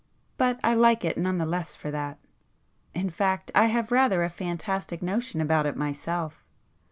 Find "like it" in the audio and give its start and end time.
0.73-1.15